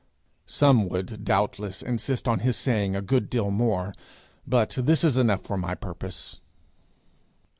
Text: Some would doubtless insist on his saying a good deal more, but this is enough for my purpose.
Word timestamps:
Some 0.47 0.89
would 0.89 1.23
doubtless 1.23 1.83
insist 1.83 2.27
on 2.27 2.39
his 2.39 2.57
saying 2.57 2.95
a 2.95 3.03
good 3.03 3.29
deal 3.29 3.51
more, 3.51 3.93
but 4.47 4.71
this 4.81 5.03
is 5.03 5.15
enough 5.15 5.43
for 5.43 5.57
my 5.57 5.75
purpose. 5.75 6.41